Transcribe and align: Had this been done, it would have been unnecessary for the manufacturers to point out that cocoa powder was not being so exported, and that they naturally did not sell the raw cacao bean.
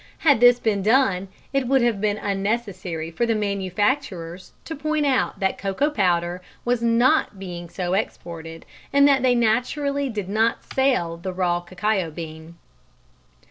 Had 0.25 0.39
this 0.39 0.57
been 0.59 0.81
done, 0.81 1.27
it 1.53 1.67
would 1.67 1.83
have 1.83 2.01
been 2.01 2.17
unnecessary 2.17 3.11
for 3.11 3.27
the 3.27 3.35
manufacturers 3.35 4.51
to 4.65 4.75
point 4.75 5.05
out 5.05 5.39
that 5.39 5.59
cocoa 5.59 5.91
powder 5.91 6.41
was 6.65 6.81
not 6.81 7.37
being 7.37 7.69
so 7.69 7.93
exported, 7.93 8.65
and 8.91 9.07
that 9.07 9.21
they 9.21 9.35
naturally 9.35 10.09
did 10.09 10.27
not 10.27 10.63
sell 10.73 11.17
the 11.17 11.31
raw 11.31 11.59
cacao 11.59 12.09
bean. 12.09 12.55